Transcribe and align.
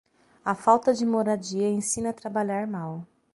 A 0.43 0.55
falta 0.55 0.95
de 0.95 1.05
moradia 1.05 1.67
ensina 1.69 2.09
a 2.09 2.13
trabalhar 2.13 2.65
mal. 2.65 3.05